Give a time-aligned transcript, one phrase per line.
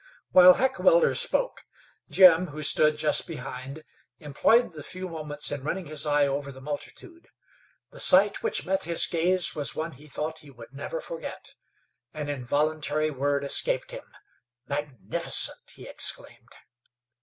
[0.31, 1.63] While Heckewelder spoke,
[2.09, 3.83] Jim, who stood just behind,
[4.17, 7.27] employed the few moments in running his eye over the multitude.
[7.91, 11.53] The sight which met his gaze was one he thought he would never forget.
[12.15, 14.11] An involuntary word escaped him.
[14.65, 16.55] "Magnificent!" he exclaimed.